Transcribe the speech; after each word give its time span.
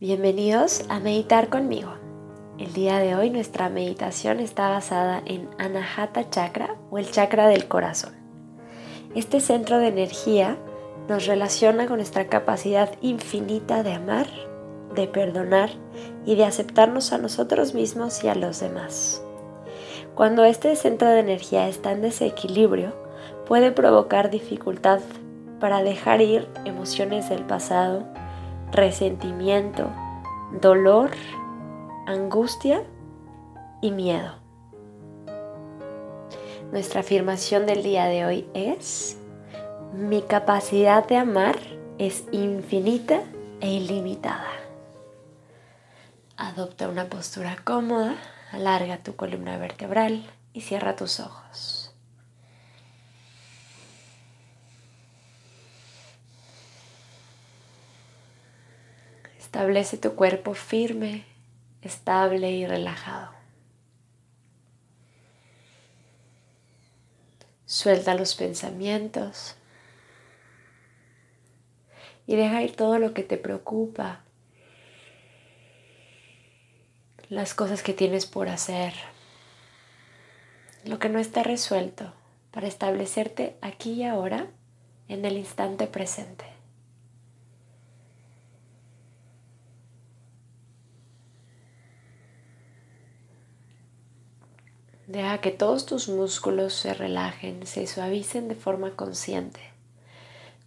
Bienvenidos 0.00 0.84
a 0.88 1.00
meditar 1.00 1.48
conmigo. 1.48 1.90
El 2.56 2.72
día 2.72 3.00
de 3.00 3.16
hoy 3.16 3.30
nuestra 3.30 3.68
meditación 3.68 4.38
está 4.38 4.68
basada 4.68 5.20
en 5.26 5.50
Anahata 5.58 6.30
Chakra 6.30 6.76
o 6.92 6.98
el 6.98 7.10
chakra 7.10 7.48
del 7.48 7.66
corazón. 7.66 8.12
Este 9.16 9.40
centro 9.40 9.78
de 9.78 9.88
energía 9.88 10.56
nos 11.08 11.26
relaciona 11.26 11.88
con 11.88 11.96
nuestra 11.96 12.28
capacidad 12.28 12.92
infinita 13.00 13.82
de 13.82 13.94
amar, 13.94 14.28
de 14.94 15.08
perdonar 15.08 15.70
y 16.24 16.36
de 16.36 16.44
aceptarnos 16.44 17.12
a 17.12 17.18
nosotros 17.18 17.74
mismos 17.74 18.22
y 18.22 18.28
a 18.28 18.36
los 18.36 18.60
demás. 18.60 19.20
Cuando 20.14 20.44
este 20.44 20.76
centro 20.76 21.08
de 21.08 21.18
energía 21.18 21.66
está 21.66 21.90
en 21.90 22.02
desequilibrio, 22.02 22.92
puede 23.48 23.72
provocar 23.72 24.30
dificultad 24.30 25.00
para 25.58 25.82
dejar 25.82 26.20
ir 26.20 26.46
emociones 26.64 27.28
del 27.28 27.42
pasado, 27.42 28.06
resentimiento, 28.72 29.90
dolor, 30.60 31.10
angustia 32.06 32.82
y 33.80 33.90
miedo. 33.90 34.34
Nuestra 36.72 37.00
afirmación 37.00 37.66
del 37.66 37.82
día 37.82 38.06
de 38.06 38.26
hoy 38.26 38.48
es, 38.52 39.18
mi 39.94 40.22
capacidad 40.22 41.06
de 41.06 41.16
amar 41.16 41.56
es 41.98 42.24
infinita 42.30 43.22
e 43.60 43.70
ilimitada. 43.70 44.52
Adopta 46.36 46.88
una 46.88 47.06
postura 47.06 47.56
cómoda, 47.64 48.16
alarga 48.52 48.98
tu 48.98 49.16
columna 49.16 49.58
vertebral 49.58 50.24
y 50.52 50.60
cierra 50.60 50.94
tus 50.94 51.20
ojos. 51.20 51.87
Establece 59.48 59.96
tu 59.96 60.14
cuerpo 60.14 60.52
firme, 60.52 61.24
estable 61.80 62.50
y 62.50 62.66
relajado. 62.66 63.32
Suelta 67.64 68.14
los 68.14 68.34
pensamientos 68.34 69.56
y 72.26 72.36
deja 72.36 72.62
ir 72.62 72.76
todo 72.76 72.98
lo 72.98 73.14
que 73.14 73.22
te 73.22 73.38
preocupa, 73.38 74.20
las 77.30 77.54
cosas 77.54 77.82
que 77.82 77.94
tienes 77.94 78.26
por 78.26 78.50
hacer, 78.50 78.92
lo 80.84 80.98
que 80.98 81.08
no 81.08 81.18
está 81.18 81.42
resuelto 81.42 82.12
para 82.50 82.66
establecerte 82.66 83.56
aquí 83.62 83.92
y 83.92 84.04
ahora 84.04 84.48
en 85.08 85.24
el 85.24 85.38
instante 85.38 85.86
presente. 85.86 86.57
Deja 95.18 95.40
que 95.40 95.50
todos 95.50 95.84
tus 95.84 96.08
músculos 96.08 96.74
se 96.74 96.94
relajen, 96.94 97.66
se 97.66 97.88
suavicen 97.88 98.46
de 98.46 98.54
forma 98.54 98.94
consciente, 98.94 99.58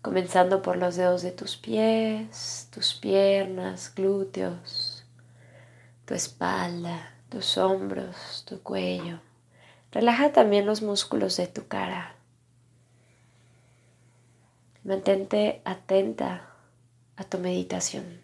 comenzando 0.02 0.62
por 0.62 0.76
los 0.76 0.98
dedos 0.98 1.22
de 1.22 1.32
tus 1.32 1.56
pies, 1.56 2.68
tus 2.70 2.94
piernas, 2.94 3.96
glúteos, 3.96 5.06
tu 6.04 6.16
espalda, 6.16 7.14
tus 7.30 7.58
hombros, 7.58 8.44
tu 8.46 8.62
cuello. 8.62 9.22
Relaja 9.90 10.34
también 10.34 10.66
los 10.66 10.82
músculos 10.82 11.38
de 11.38 11.48
tu 11.48 11.70
cara. 11.70 12.16
Mantente 14.84 15.62
atenta 15.64 16.52
a 17.16 17.24
tu 17.24 17.38
meditación. 17.38 18.20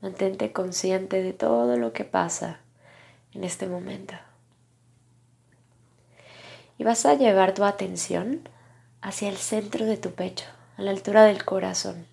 Mantente 0.00 0.52
consciente 0.52 1.22
de 1.22 1.34
todo 1.34 1.76
lo 1.76 1.92
que 1.92 2.02
pasa 2.02 2.58
en 3.32 3.44
este 3.44 3.68
momento. 3.68 4.25
Y 6.78 6.84
vas 6.84 7.06
a 7.06 7.14
llevar 7.14 7.54
tu 7.54 7.64
atención 7.64 8.48
hacia 9.00 9.28
el 9.28 9.36
centro 9.36 9.86
de 9.86 9.96
tu 9.96 10.10
pecho, 10.12 10.46
a 10.76 10.82
la 10.82 10.90
altura 10.90 11.24
del 11.24 11.44
corazón. 11.44 12.06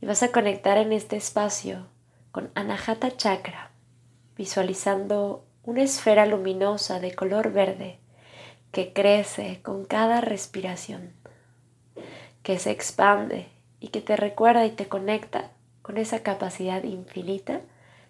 Y 0.00 0.06
vas 0.06 0.22
a 0.22 0.32
conectar 0.32 0.78
en 0.78 0.92
este 0.92 1.16
espacio 1.16 1.86
con 2.30 2.50
Anahata 2.54 3.16
Chakra, 3.16 3.70
visualizando 4.36 5.44
una 5.64 5.82
esfera 5.82 6.24
luminosa 6.26 7.00
de 7.00 7.14
color 7.14 7.52
verde 7.52 7.98
que 8.72 8.92
crece 8.92 9.60
con 9.62 9.84
cada 9.84 10.20
respiración, 10.20 11.12
que 12.42 12.58
se 12.58 12.70
expande 12.70 13.48
y 13.80 13.88
que 13.88 14.00
te 14.00 14.16
recuerda 14.16 14.64
y 14.66 14.70
te 14.70 14.88
conecta 14.88 15.50
con 15.82 15.96
esa 15.96 16.22
capacidad 16.22 16.82
infinita 16.84 17.60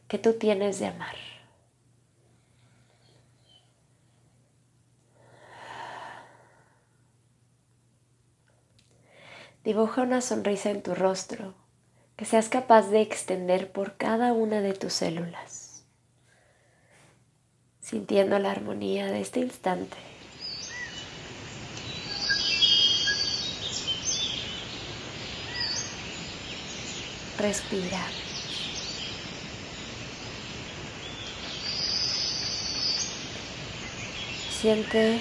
que 0.09 0.19
tú 0.19 0.34
tienes 0.34 0.81
de 0.81 0.88
amar. 0.88 1.16
Dibuja 9.64 10.02
una 10.02 10.20
sonrisa 10.20 10.70
en 10.70 10.82
tu 10.82 10.94
rostro 10.94 11.54
que 12.16 12.24
seas 12.24 12.48
capaz 12.48 12.88
de 12.88 13.00
extender 13.00 13.70
por 13.70 13.96
cada 13.96 14.32
una 14.32 14.60
de 14.60 14.72
tus 14.72 14.92
células, 14.92 15.84
sintiendo 17.80 18.38
la 18.38 18.50
armonía 18.50 19.06
de 19.06 19.20
este 19.20 19.41
instante. 19.41 19.96
Respira. 27.38 28.04
Siente 34.50 35.20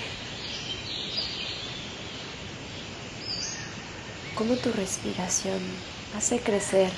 cómo 4.38 4.56
tu 4.56 4.72
respiración 4.72 5.60
hace 6.16 6.40
crecer 6.40 6.92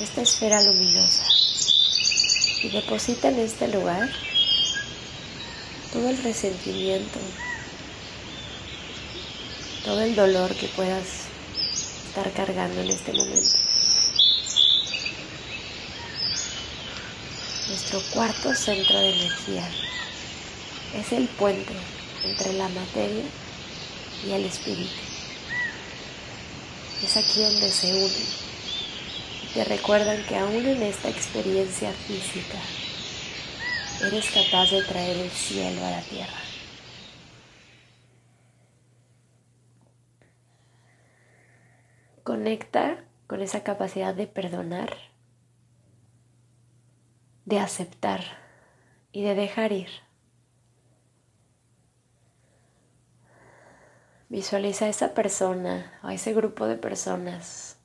esta 0.00 0.22
esfera 0.22 0.62
luminosa 0.62 1.24
y 2.62 2.70
deposita 2.70 3.28
en 3.28 3.38
este 3.40 3.68
lugar 3.68 4.08
todo 5.92 6.08
el 6.08 6.16
resentimiento, 6.22 7.18
todo 9.84 10.00
el 10.00 10.16
dolor 10.16 10.54
que 10.54 10.68
puedas 10.68 11.26
estar 12.08 12.32
cargando 12.32 12.80
en 12.80 12.90
este 12.90 13.12
momento. 13.12 13.58
Nuestro 17.68 18.00
cuarto 18.14 18.54
centro 18.54 18.98
de 18.98 19.10
energía 19.10 19.68
es 20.94 21.12
el 21.12 21.28
puente 21.28 21.74
entre 22.24 22.54
la 22.54 22.68
materia 22.70 23.24
y 24.26 24.32
el 24.32 24.46
espíritu 24.46 25.05
es 27.02 27.16
aquí 27.16 27.42
donde 27.42 27.70
se 27.70 27.92
unen 27.92 28.46
y 29.42 29.54
te 29.54 29.64
recuerdan 29.64 30.24
que 30.24 30.36
aún 30.36 30.54
en 30.54 30.82
esta 30.82 31.08
experiencia 31.08 31.92
física 31.92 32.58
eres 34.06 34.30
capaz 34.30 34.70
de 34.70 34.82
traer 34.82 35.16
el 35.16 35.30
cielo 35.30 35.84
a 35.84 35.90
la 35.90 36.02
tierra. 36.02 36.40
Conecta 42.22 43.04
con 43.26 43.40
esa 43.40 43.62
capacidad 43.62 44.14
de 44.14 44.26
perdonar, 44.26 44.96
de 47.44 47.60
aceptar 47.60 48.22
y 49.12 49.22
de 49.22 49.34
dejar 49.34 49.72
ir. 49.72 50.05
Visualiza 54.28 54.86
a 54.86 54.88
esa 54.88 55.14
persona 55.14 55.98
o 56.02 56.08
a 56.08 56.14
ese 56.14 56.32
grupo 56.34 56.66
de 56.66 56.76
personas 56.76 57.76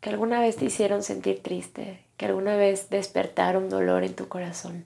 que 0.00 0.10
alguna 0.10 0.40
vez 0.40 0.56
te 0.56 0.66
hicieron 0.66 1.02
sentir 1.02 1.42
triste, 1.42 2.06
que 2.16 2.26
alguna 2.26 2.56
vez 2.56 2.90
despertaron 2.90 3.70
dolor 3.70 4.04
en 4.04 4.14
tu 4.14 4.28
corazón. 4.28 4.84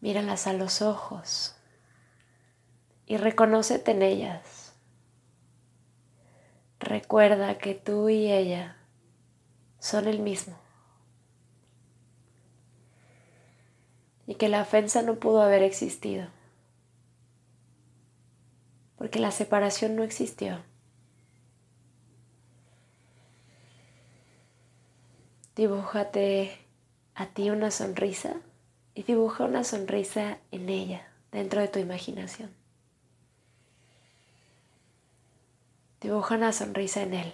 Míralas 0.00 0.46
a 0.46 0.52
los 0.52 0.80
ojos 0.80 1.56
y 3.06 3.16
reconócete 3.16 3.90
en 3.90 4.02
ellas. 4.02 4.74
Recuerda 6.78 7.58
que 7.58 7.74
tú 7.74 8.08
y 8.08 8.32
ella 8.32 8.76
son 9.78 10.08
el 10.08 10.20
mismo. 10.20 10.58
Y 14.28 14.34
que 14.34 14.50
la 14.50 14.60
ofensa 14.60 15.00
no 15.00 15.14
pudo 15.14 15.40
haber 15.40 15.62
existido, 15.62 16.26
porque 18.98 19.18
la 19.20 19.30
separación 19.30 19.96
no 19.96 20.04
existió. 20.04 20.62
Dibújate 25.56 26.58
a 27.14 27.26
ti 27.28 27.48
una 27.48 27.70
sonrisa 27.70 28.34
y 28.94 29.02
dibuja 29.02 29.44
una 29.44 29.64
sonrisa 29.64 30.36
en 30.50 30.68
ella, 30.68 31.08
dentro 31.32 31.62
de 31.62 31.68
tu 31.68 31.78
imaginación. 31.78 32.50
Dibuja 36.02 36.34
una 36.34 36.52
sonrisa 36.52 37.00
en 37.02 37.14
él. 37.14 37.32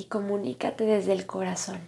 Y 0.00 0.04
comunícate 0.04 0.84
desde 0.84 1.12
el 1.12 1.26
corazón. 1.26 1.78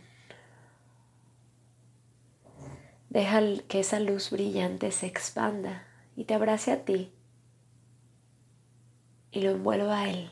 Deja 3.08 3.40
que 3.68 3.80
esa 3.80 4.00
luz 4.00 4.30
brillante 4.30 4.92
se 4.92 5.06
expanda 5.06 5.86
y 6.14 6.24
te 6.24 6.34
abrace 6.34 6.72
a 6.72 6.84
ti 6.84 7.10
y 9.30 9.40
lo 9.40 9.52
envuelva 9.52 10.00
a 10.00 10.10
él. 10.10 10.30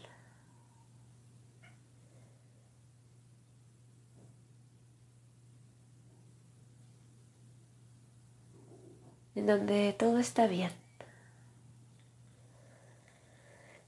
en 9.34 9.46
donde 9.46 9.94
todo 9.94 10.18
está 10.18 10.46
bien, 10.46 10.72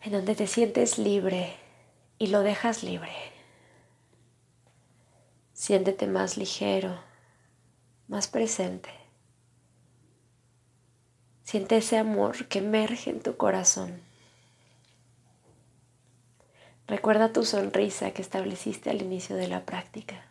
en 0.00 0.12
donde 0.12 0.34
te 0.34 0.46
sientes 0.46 0.96
libre 0.98 1.56
y 2.16 2.28
lo 2.28 2.40
dejas 2.40 2.82
libre. 2.82 3.31
Siéntete 5.62 6.08
más 6.08 6.38
ligero, 6.38 6.98
más 8.08 8.26
presente. 8.26 8.90
Siente 11.44 11.76
ese 11.76 11.98
amor 11.98 12.48
que 12.48 12.58
emerge 12.58 13.10
en 13.10 13.20
tu 13.20 13.36
corazón. 13.36 14.02
Recuerda 16.88 17.32
tu 17.32 17.44
sonrisa 17.44 18.10
que 18.10 18.22
estableciste 18.22 18.90
al 18.90 19.02
inicio 19.02 19.36
de 19.36 19.46
la 19.46 19.64
práctica 19.64 20.26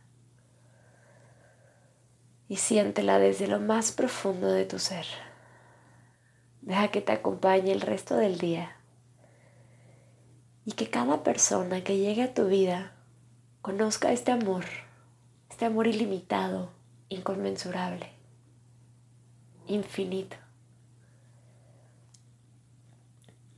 y 2.50 2.58
siéntela 2.58 3.18
desde 3.18 3.48
lo 3.48 3.62
más 3.62 3.94
profundo 3.94 4.52
de 4.52 4.66
tu 4.66 4.80
ser. 4.80 5.06
Deja 6.60 6.90
que 6.90 7.00
te 7.00 7.14
acompañe 7.14 7.72
el 7.72 7.80
resto 7.80 8.18
del 8.18 8.38
día 8.38 8.76
y 10.66 10.74
que 10.74 10.90
cada 10.90 11.24
persona 11.24 11.86
que 11.86 12.00
llegue 12.00 12.24
a 12.24 12.34
tu 12.34 12.48
vida 12.48 12.92
conozca 13.62 14.12
este 14.12 14.34
amor, 14.34 14.66
este 15.62 15.68
amor 15.68 15.86
ilimitado, 15.86 16.72
inconmensurable, 17.08 18.10
infinito. 19.68 20.36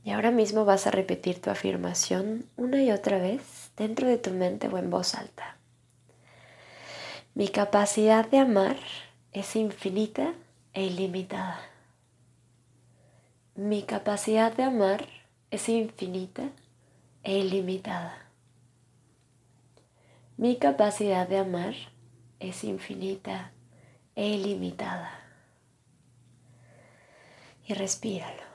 Y 0.04 0.10
ahora 0.10 0.30
mismo 0.30 0.66
vas 0.66 0.86
a 0.86 0.90
repetir 0.90 1.40
tu 1.40 1.48
afirmación 1.48 2.44
una 2.58 2.82
y 2.82 2.90
otra 2.90 3.16
vez 3.16 3.70
dentro 3.78 4.06
de 4.06 4.18
tu 4.18 4.32
mente 4.32 4.68
o 4.68 4.76
en 4.76 4.90
voz 4.90 5.14
alta. 5.14 5.56
Mi 7.32 7.48
capacidad 7.48 8.28
de 8.28 8.36
amar 8.36 8.76
es 9.32 9.56
infinita 9.56 10.34
e 10.74 10.84
ilimitada. 10.84 11.58
Mi 13.54 13.82
capacidad 13.82 14.52
de 14.52 14.64
amar 14.64 15.06
es 15.50 15.70
infinita 15.70 16.50
e 17.22 17.38
ilimitada. 17.38 18.28
Mi 20.36 20.56
capacidad 20.58 21.26
de 21.26 21.38
amar 21.38 21.93
es 22.48 22.64
infinita 22.64 23.52
e 24.14 24.28
ilimitada. 24.28 25.10
Y 27.66 27.74
respíralo. 27.74 28.53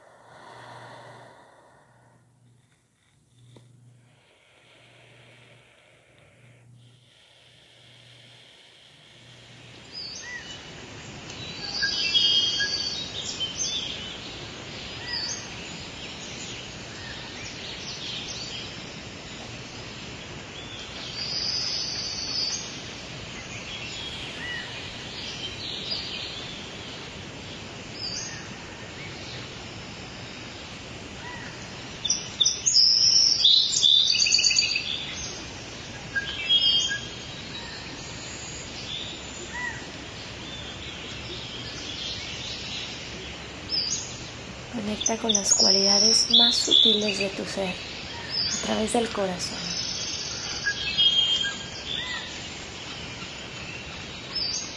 Conecta 44.89 45.17
con 45.17 45.31
las 45.31 45.53
cualidades 45.53 46.31
más 46.31 46.55
sutiles 46.55 47.19
de 47.19 47.29
tu 47.29 47.45
ser 47.45 47.69
a 47.69 48.65
través 48.65 48.91
del 48.93 49.07
corazón. 49.09 49.59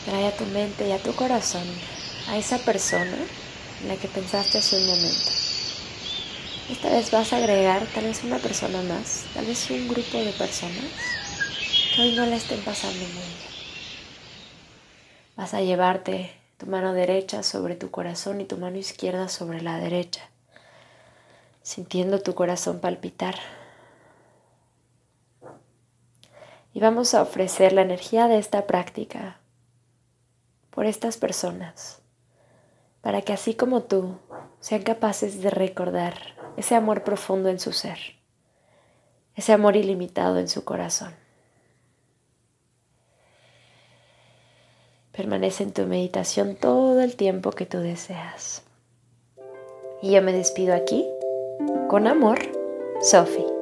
Trae 0.05 0.27
a 0.27 0.37
tu 0.37 0.45
mente 0.45 0.87
y 0.87 0.93
a 0.93 0.99
tu 0.99 1.15
corazón 1.15 1.67
a 2.29 2.37
esa 2.37 2.59
persona 2.59 3.17
en 3.81 3.89
la 3.89 3.97
que 3.97 4.07
pensaste 4.09 4.59
hace 4.59 4.77
un 4.77 4.87
momento. 4.87 5.31
Esta 6.69 6.91
vez 6.91 7.11
vas 7.11 7.33
a 7.33 7.39
agregar 7.39 7.87
tal 7.95 8.05
vez 8.05 8.23
una 8.23 8.37
persona 8.37 8.83
más, 8.83 9.25
tal 9.33 9.47
vez 9.47 9.71
un 9.71 9.89
grupo 9.89 10.19
de 10.19 10.33
personas 10.33 10.93
que 11.97 12.03
hoy 12.03 12.15
no 12.15 12.27
la 12.27 12.37
estén 12.37 12.61
pasando 12.61 12.99
muy 12.99 13.13
bien. 13.13 13.53
Vas 15.37 15.55
a 15.55 15.63
llevarte 15.63 16.42
tu 16.63 16.71
mano 16.71 16.93
derecha 16.93 17.43
sobre 17.43 17.75
tu 17.75 17.91
corazón 17.91 18.41
y 18.41 18.45
tu 18.45 18.57
mano 18.57 18.79
izquierda 18.79 19.29
sobre 19.29 19.63
la 19.63 19.79
derecha, 19.79 20.31
sintiendo 21.61 22.21
tu 22.21 22.37
corazón 22.37 22.79
palpitar. 22.79 23.35
Y 26.73 26.79
vamos 26.79 27.15
a 27.15 27.23
ofrecer 27.23 27.73
la 27.73 27.83
energía 27.83 28.29
de 28.29 28.39
esta 28.39 28.69
práctica 28.69 29.41
por 30.71 30.87
estas 30.87 31.17
personas, 31.17 32.01
para 33.01 33.23
que 33.23 33.33
así 33.33 33.55
como 33.55 33.83
tú 33.83 34.21
sean 34.61 34.83
capaces 34.83 35.43
de 35.43 35.51
recordar 35.51 36.15
ese 36.57 36.77
amor 36.77 37.03
profundo 37.03 37.49
en 37.49 37.59
su 37.59 37.73
ser, 37.73 37.99
ese 39.35 39.53
amor 39.53 39.75
ilimitado 39.75 40.39
en 40.39 40.47
su 40.47 40.63
corazón. 40.63 41.22
Permanece 45.13 45.63
en 45.63 45.73
tu 45.73 45.87
meditación 45.87 46.57
todo 46.57 47.01
el 47.01 47.17
tiempo 47.17 47.53
que 47.53 47.67
tú 47.67 47.79
deseas. 47.79 48.63
Y 50.01 50.13
yo 50.13 50.23
me 50.23 50.33
despido 50.33 50.75
aquí, 50.75 51.07
con 51.89 52.07
amor, 52.07 52.39
Sophie. 53.03 53.62